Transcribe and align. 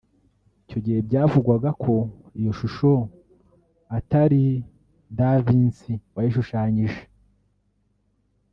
Icyo 0.63 0.77
gihe 0.85 0.99
byavugwaga 1.07 1.69
ko 1.83 1.93
iyo 2.39 2.51
shusho 2.59 2.91
atari 3.97 4.43
da 5.17 5.29
Vinci 5.45 5.91
wayishushanyije 6.15 7.01